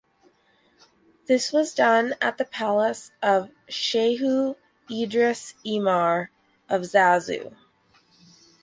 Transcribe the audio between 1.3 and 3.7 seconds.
was done at the palace of